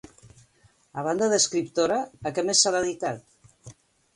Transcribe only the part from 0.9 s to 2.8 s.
A banda d'escriptora, a què més s'ha